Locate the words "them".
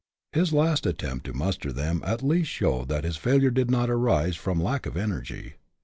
1.71-2.01